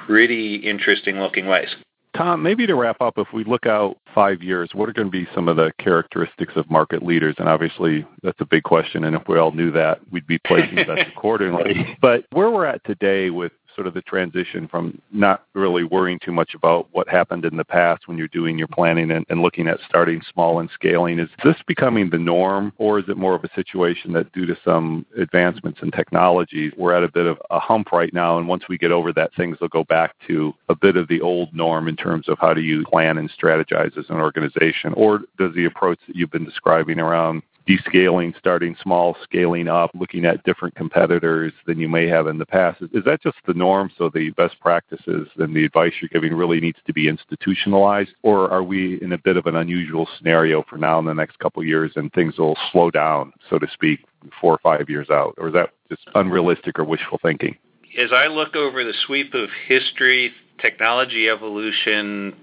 pretty 0.07 0.57
interesting 0.57 1.19
looking 1.19 1.47
ways. 1.47 1.69
Tom, 2.17 2.43
maybe 2.43 2.67
to 2.67 2.75
wrap 2.75 3.01
up, 3.01 3.15
if 3.17 3.29
we 3.33 3.45
look 3.45 3.67
out 3.67 3.97
five 4.15 4.43
years, 4.43 4.71
what 4.73 4.89
are 4.89 4.93
going 4.93 5.07
to 5.07 5.13
be 5.13 5.29
some 5.35 5.47
of 5.47 5.57
the 5.57 5.73
characteristics 5.79 6.53
of 6.57 6.69
market 6.71 7.03
leaders? 7.03 7.37
And 7.39 7.49
obviously, 7.49 8.05
that's 8.23 8.41
a 8.41 8.47
big 8.47 8.65
question. 8.65 9.05
And 9.05 9.15
if 9.15 9.23
we 9.29 9.39
all 9.39 9.53
knew 9.53 9.71
that, 9.73 10.01
we'd 10.11 10.27
be 10.27 10.39
placing 10.39 10.77
bets 10.77 11.09
accordingly. 11.17 11.97
But 12.01 12.25
where 12.33 12.51
we're 12.51 12.65
at 12.65 12.85
today 12.85 13.31
with 13.31 13.53
sort 13.79 13.87
of 13.87 13.95
the 13.95 14.03
transition 14.03 14.67
from 14.67 15.01
not 15.13 15.45
really 15.55 15.85
worrying 15.85 16.19
too 16.19 16.33
much 16.33 16.53
about 16.57 16.89
what 16.91 17.09
happened 17.09 17.45
in 17.45 17.57
the 17.57 17.65
past 17.65 18.09
when 18.09 18.19
you're 18.19 18.27
doing 18.27 18.59
your 18.59 18.67
planning 18.67 19.13
and, 19.13 19.25
and 19.29 19.41
looking 19.41 19.69
at 19.69 19.79
starting 19.89 20.21
small 20.33 20.59
and 20.59 20.69
scaling. 20.75 21.21
Is 21.21 21.29
this 21.45 21.55
becoming 21.65 22.11
the 22.11 22.19
norm, 22.19 22.73
or 22.79 22.99
is 22.99 23.05
it 23.09 23.17
more 23.17 23.37
of 23.37 23.45
a 23.45 23.55
situation 23.55 24.13
that 24.15 24.33
due 24.33 24.47
to 24.47 24.57
some 24.65 25.07
advancements 25.17 25.79
in 25.81 25.93
technology, 25.93 26.73
we're 26.77 26.93
at 26.93 27.05
a 27.05 27.13
bit 27.13 27.27
of 27.27 27.39
a 27.51 27.61
hump 27.61 27.93
right 27.93 28.13
now, 28.13 28.37
and 28.37 28.49
once 28.49 28.65
we 28.69 28.77
get 28.77 28.91
over 28.91 29.13
that, 29.13 29.33
things 29.37 29.57
will 29.61 29.69
go 29.69 29.85
back 29.85 30.17
to 30.27 30.53
a 30.69 30.75
bit 30.75 30.97
of 30.97 31.07
the 31.07 31.21
old 31.21 31.55
norm 31.55 31.87
in 31.87 31.95
terms 31.95 32.29
of 32.29 32.37
how 32.41 32.53
do 32.53 32.63
you 32.63 32.85
plan 32.85 33.17
and 33.17 33.31
strategize 33.31 33.97
as 33.97 34.07
an 34.09 34.17
organization? 34.17 34.93
Or 34.95 35.21
does 35.39 35.55
the 35.55 35.67
approach 35.67 36.01
that 36.09 36.17
you've 36.17 36.33
been 36.33 36.45
describing 36.45 36.99
around 36.99 37.43
descaling, 37.69 38.37
starting 38.39 38.75
small, 38.83 39.17
scaling 39.23 39.69
up, 39.69 39.91
looking 39.95 40.25
at 40.25 40.43
different 40.45 40.75
competitors 40.75 41.53
than 41.67 41.79
you 41.79 41.89
may 41.89 42.09
have 42.09 42.27
in 42.27 42.39
the 42.39 42.47
past. 42.47 42.81
Is, 42.93 43.05
that 43.05 43.23
just 43.23 43.37
the 43.47 43.55
norm? 43.55 43.91
So 43.99 44.11
the 44.13 44.31
best 44.31 44.59
practices 44.61 45.29
and 45.37 45.55
the 45.55 45.65
advice 45.65 45.93
you're 46.01 46.09
giving 46.09 46.35
really 46.35 46.61
needs 46.61 46.79
to 46.87 46.93
be 46.93 47.09
institutionalized? 47.09 48.11
Or 48.23 48.51
are 48.51 48.63
we 48.63 49.01
in 49.03 49.13
a 49.13 49.19
bit 49.19 49.37
of 49.37 49.47
an 49.47 49.57
unusual 49.57 50.09
scenario 50.17 50.65
for 50.69 50.79
now 50.79 50.99
in 50.99 51.05
the 51.05 51.15
next 51.15 51.39
couple 51.39 51.61
of 51.61 51.69
years 51.69 51.93
and 51.97 52.13
things 52.13 52.39
will 52.39 52.57
slow 52.73 52.91
down, 52.91 53.33
so 53.51 53.59
to 53.59 53.67
speak, 53.73 54.01
four 54.41 54.55
or 54.55 54.59
five 54.59 54.89
years 54.89 55.11
out? 55.11 55.35
Or 55.39 55.49
is 55.49 55.55
that 55.55 55.71
just 55.89 56.03
unrealistic 56.15 56.79
or 56.79 56.85
wishful 56.85 57.19
thinking? 57.23 57.57
As 57.99 58.13
I 58.13 58.29
look 58.29 58.55
over 58.55 58.85
the 58.85 58.95
sweep 59.07 59.35
of 59.35 59.49
history, 59.67 60.33
technology 60.61 61.29
evolution, 61.29 62.35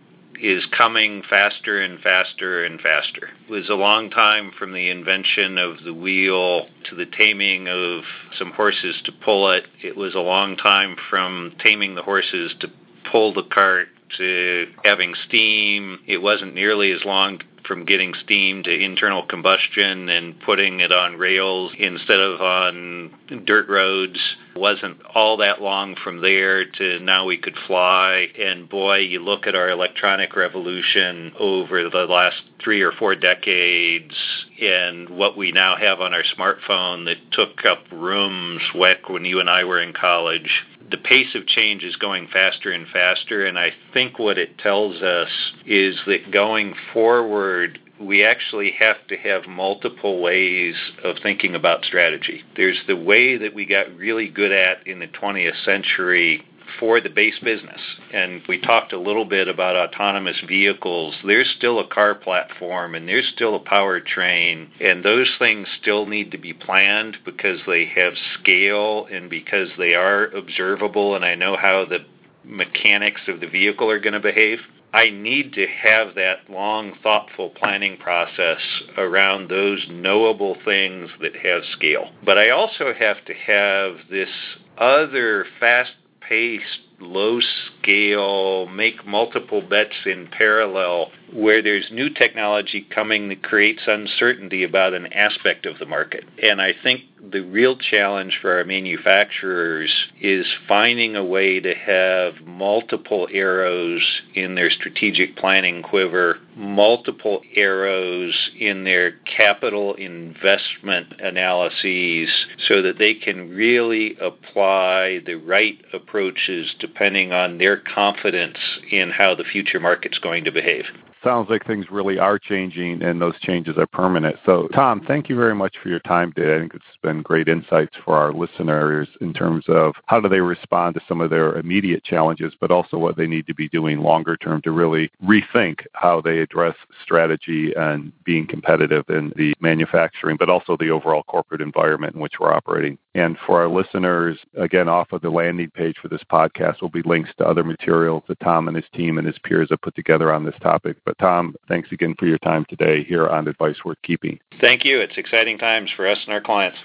is 0.42 0.66
coming 0.78 1.24
faster 1.30 1.80
and 1.80 2.00
faster 2.02 2.64
and 2.64 2.80
faster. 2.82 3.30
It 3.48 3.52
was 3.52 3.70
a 3.70 3.76
long 3.76 4.10
time 4.10 4.52
from 4.58 4.74
the 4.74 4.90
invention 4.90 5.58
of 5.58 5.84
the 5.84 5.94
wheel 5.94 6.68
to 6.90 6.96
the 6.96 7.06
taming 7.06 7.68
of 7.68 8.04
some 8.38 8.52
horses 8.52 9.02
to 9.06 9.12
pull 9.12 9.52
it. 9.52 9.66
It 9.84 9.96
was 9.96 10.16
a 10.16 10.20
long 10.20 10.58
time 10.58 10.96
from 11.10 11.54
taming 11.60 11.96
the 11.96 12.04
horses 12.04 12.54
to 12.60 12.68
pull 13.12 13.34
the 13.34 13.44
cart 13.44 13.88
to 14.18 14.68
having 14.84 15.14
steam. 15.28 16.00
It 16.08 16.22
wasn't 16.22 16.54
nearly 16.54 16.92
as 16.92 17.04
long 17.06 17.40
from 17.68 17.86
getting 17.86 18.14
steam 18.24 18.64
to 18.64 18.84
internal 18.84 19.24
combustion 19.24 20.10
and 20.10 20.40
putting 20.42 20.80
it 20.80 20.92
on 20.92 21.18
rails 21.18 21.72
instead 21.78 22.20
of 22.20 22.42
on 22.42 23.14
dirt 23.46 23.68
roads. 23.70 24.20
Wasn't 24.56 24.98
all 25.14 25.38
that 25.38 25.62
long 25.62 25.96
from 26.02 26.22
there 26.22 26.66
to 26.66 27.00
now 27.00 27.26
we 27.26 27.38
could 27.38 27.58
fly. 27.68 28.28
And 28.40 28.70
boy 28.70 28.98
you 29.00 29.20
look 29.20 29.48
at 29.48 29.56
our 29.56 29.70
electronic 29.70 30.36
revolution 30.36 31.34
over 31.38 31.90
the 31.90 32.06
last 32.06 32.42
3 32.64 32.82
or 32.82 32.94
4 32.94 33.16
decades 33.16 34.16
and 34.62 35.10
what 35.10 35.38
we 35.38 35.52
now 35.52 35.76
have 35.76 36.00
on 36.00 36.14
our 36.14 36.24
smartphone 36.38 37.06
that 37.06 37.18
took 37.32 37.66
up 37.66 37.84
rooms 37.92 38.62
back 38.74 39.10
when 39.10 39.26
you 39.26 39.40
and 39.40 39.50
I 39.50 39.64
were 39.64 39.82
in 39.82 39.94
college. 39.94 40.50
The 40.90 40.98
pace 40.98 41.34
of 41.34 41.48
change 41.48 41.84
is 41.84 41.96
going 41.96 42.28
faster 42.32 42.72
and 42.72 42.88
faster, 42.88 43.46
and 43.46 43.58
I 43.58 43.72
think 43.94 44.20
what 44.20 44.38
it 44.38 44.60
tells 44.60 45.02
us 45.02 45.30
is 45.66 46.00
that 46.06 46.32
going 46.32 46.76
forward, 46.94 47.55
we 48.00 48.26
actually 48.26 48.72
have 48.72 48.98
to 49.08 49.18
have 49.18 49.48
multiple 49.48 50.22
ways 50.22 50.76
of 51.04 51.16
thinking 51.24 51.56
about 51.56 51.86
strategy. 51.86 52.44
There's 52.56 52.80
the 52.88 52.96
way 52.96 53.38
that 53.38 53.54
we 53.54 53.66
got 53.66 53.96
really 53.96 54.28
good 54.28 54.52
at 54.52 54.86
in 54.86 55.00
the 55.00 55.08
20th 55.08 55.64
century 55.64 56.44
for 56.80 57.00
the 57.00 57.10
base 57.10 57.40
business. 57.40 57.80
And 58.14 58.42
we 58.48 58.60
talked 58.60 58.94
a 58.94 59.00
little 59.00 59.26
bit 59.26 59.48
about 59.48 59.76
autonomous 59.76 60.42
vehicles. 60.48 61.16
There's 61.26 61.54
still 61.58 61.80
a 61.80 61.88
car 61.88 62.16
platform 62.16 62.96
and 62.96 63.08
there's 63.08 63.32
still 63.34 63.56
a 63.56 63.60
powertrain, 63.60 64.70
and 64.82 65.04
those 65.04 65.34
things 65.40 65.68
still 65.82 66.06
need 66.06 66.32
to 66.32 66.38
be 66.38 66.54
planned 66.54 67.18
because 67.24 67.60
they 67.68 67.86
have 67.96 68.14
scale 68.40 69.08
and 69.12 69.30
because 69.30 69.70
they 69.78 69.94
are 69.94 70.26
observable, 70.26 71.16
and 71.16 71.24
I 71.24 71.36
know 71.36 71.56
how 71.56 71.86
the 71.86 72.00
mechanics 72.44 73.22
of 73.28 73.40
the 73.40 73.48
vehicle 73.48 73.90
are 73.90 74.00
going 74.00 74.14
to 74.14 74.20
behave. 74.20 74.60
I 74.96 75.10
need 75.10 75.52
to 75.56 75.68
have 75.68 76.16
that 76.16 76.50
long, 76.50 76.94
thoughtful 77.04 77.50
planning 77.50 77.98
process 77.98 78.62
around 78.98 79.50
those 79.50 79.86
knowable 79.90 80.56
things 80.64 81.10
that 81.20 81.36
have 81.36 81.64
scale. 81.74 82.12
But 82.24 82.38
I 82.38 82.52
also 82.52 82.94
have 82.98 83.18
to 83.26 83.34
have 83.34 83.98
this 84.10 84.30
other 84.78 85.46
fast 85.60 85.92
paced, 86.22 86.80
low 87.02 87.42
scale, 87.82 88.68
make 88.68 89.06
multiple 89.06 89.62
bets 89.62 89.98
in 90.06 90.28
parallel, 90.28 91.12
where 91.34 91.62
there's 91.62 91.90
new 91.92 92.10
technology 92.10 92.86
coming 92.94 93.30
that 93.30 93.44
creates 93.44 93.82
uncertainty 93.88 94.64
about 94.64 94.94
an 94.94 95.12
aspect 95.14 95.66
of 95.66 95.80
the 95.80 95.86
market. 95.86 96.24
And 96.42 96.62
I 96.62 96.74
think 96.84 97.02
the 97.32 97.42
real 97.42 97.78
challenge 97.78 98.38
for 98.42 98.58
our 98.58 98.66
manufacturers 98.66 99.92
is 100.22 100.46
finding 100.68 101.16
a 101.16 101.24
way 101.24 101.60
to 101.60 101.74
have 101.74 102.36
multiple 102.46 103.28
arrows 103.32 104.04
in 104.34 104.56
their 104.56 104.70
strategic 104.70 105.36
planning 105.36 105.82
quiver 105.82 106.38
multiple 106.56 107.42
arrows 107.56 108.50
in 108.58 108.84
their 108.86 109.12
capital 109.38 109.94
investment 109.96 111.08
analyses 111.20 112.30
so 112.68 112.82
that 112.82 112.98
they 112.98 113.14
can 113.14 113.50
really 113.50 114.16
apply 114.22 115.20
the 115.26 115.36
right 115.36 115.78
approaches 115.94 116.74
depending 116.80 117.34
on 117.34 117.58
their 117.58 117.78
confidence 117.78 118.58
in 118.92 119.10
how 119.10 119.36
the 119.36 119.44
future 119.44 119.80
market's 119.80 120.20
going 120.20 120.46
to 120.46 120.52
behave 120.52 120.86
sounds 121.26 121.50
like 121.50 121.66
things 121.66 121.88
really 121.92 122.20
are 122.20 122.40
changing 122.40 123.02
and 123.02 123.22
those 123.22 123.38
changes 123.42 123.78
are 123.78 123.88
permanent. 123.88 124.38
So, 124.46 124.68
Tom, 124.70 125.02
thank 125.06 125.28
you 125.28 125.36
very 125.36 125.56
much 125.56 125.76
for 125.82 125.90
your 125.90 126.00
time 126.00 126.32
today. 126.32 126.56
I 126.56 126.60
think 126.60 126.76
it's 126.76 126.86
been 127.02 127.22
great 127.22 127.48
insights 127.50 127.96
for 128.06 128.16
our 128.16 128.32
listeners 128.32 129.10
in 129.20 129.34
terms 129.34 129.66
of 129.68 129.96
how 130.06 130.20
do 130.20 130.30
they 130.30 130.40
respond 130.40 130.94
to 130.96 131.02
some 131.08 131.22
of 131.22 131.32
their 131.32 131.58
immediate 131.58 132.04
challenges, 132.04 132.54
but 132.62 132.72
also 132.72 132.98
what 132.98 133.18
they 133.18 133.28
need 133.28 133.48
to 133.48 133.56
be 133.56 133.68
doing 133.68 134.00
longer 134.00 134.38
term 134.38 134.62
to 134.62 134.72
really 134.72 135.12
rethink 135.26 135.80
how 135.94 136.22
they 136.22 136.40
address 136.40 136.76
strategy 137.04 137.74
and 137.76 138.14
being 138.24 138.48
competitive 138.48 139.04
in 139.10 139.34
the 139.36 139.54
manufacturing, 139.60 140.38
but 140.38 140.50
also 140.50 140.78
the 140.78 140.90
overall 140.90 141.24
corporate 141.24 141.62
environment 141.62 142.14
in 142.14 142.22
which 142.22 142.34
we're 142.40 142.54
operating. 142.54 142.98
And 143.16 143.38
for 143.46 143.62
our 143.62 143.70
listeners, 143.70 144.38
again, 144.58 144.90
off 144.90 145.14
of 145.14 145.22
the 145.22 145.30
landing 145.30 145.72
page 145.72 145.96
for 146.02 146.10
this 146.10 146.24
podcast 146.30 146.82
will 146.82 146.90
be 146.90 147.02
links 147.02 147.30
to 147.38 147.48
other 147.48 147.64
materials 147.64 148.24
that 148.28 148.40
Tom 148.42 148.68
and 148.68 148.76
his 148.76 148.86
team 148.94 149.18
and 149.18 149.26
his 149.26 149.40
peers 149.40 149.70
have 149.70 149.82
put 149.82 149.96
together 149.96 150.32
on 150.32 150.44
this 150.44 150.56
topic. 150.62 150.98
But 151.06 151.15
Tom, 151.20 151.56
thanks 151.68 151.92
again 151.92 152.16
for 152.18 152.26
your 152.26 152.38
time 152.40 152.66
today 152.70 153.04
here 153.04 153.28
on 153.28 153.48
Advice 153.48 153.78
Worth 153.86 153.98
Keeping. 154.04 154.40
Thank 154.60 154.84
you. 154.86 155.00
It's 155.00 155.18
exciting 155.18 155.58
times 155.58 155.90
for 155.96 156.08
us 156.08 156.20
and 156.26 156.34
our 156.34 156.42
clients. 156.42 156.78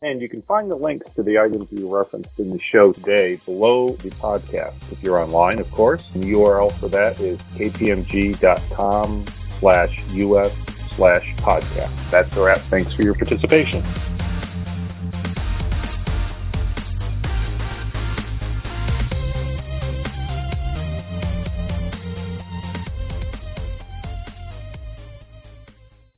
And 0.00 0.22
you 0.22 0.28
can 0.28 0.42
find 0.42 0.70
the 0.70 0.76
links 0.76 1.06
to 1.16 1.24
the 1.24 1.38
items 1.38 1.66
we 1.72 1.82
referenced 1.82 2.30
in 2.38 2.50
the 2.50 2.60
show 2.70 2.92
today 2.92 3.40
below 3.44 3.96
the 4.04 4.10
podcast 4.10 4.76
if 4.92 5.02
you're 5.02 5.18
online, 5.18 5.58
of 5.58 5.68
course. 5.72 6.00
And 6.14 6.22
the 6.22 6.28
URL 6.28 6.78
for 6.78 6.88
that 6.88 7.20
is 7.20 7.36
kpmg.com 7.56 9.26
slash 9.58 9.90
us 10.08 10.52
slash 10.96 11.24
podcast. 11.38 12.10
That's 12.12 12.30
a 12.36 12.40
wrap. 12.40 12.70
Thanks 12.70 12.94
for 12.94 13.02
your 13.02 13.14
participation. 13.14 13.82